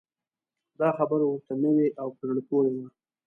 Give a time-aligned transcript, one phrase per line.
[0.79, 2.87] دا خبره ورته نوې او په زړه پورې وه.